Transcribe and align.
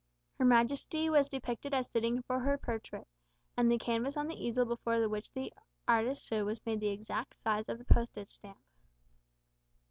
Her 0.39 0.45
Majesty 0.45 1.11
was 1.11 1.27
depicted 1.27 1.75
as 1.75 1.87
sitting 1.91 2.23
for 2.23 2.39
her 2.39 2.57
portrait, 2.57 3.07
and 3.55 3.71
the 3.71 3.77
canvas 3.77 4.17
on 4.17 4.25
the 4.27 4.35
easel 4.43 4.65
before 4.65 5.07
which 5.07 5.31
the 5.31 5.53
artist 5.87 6.25
stood 6.25 6.43
was 6.43 6.59
made 6.65 6.79
the 6.79 6.87
exact 6.87 7.35
size 7.43 7.69
of 7.69 7.77
the 7.77 7.85
postage 7.85 8.29
stamp. 8.31 8.57